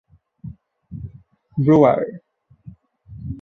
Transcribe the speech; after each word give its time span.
Brouwer. 1.63 2.21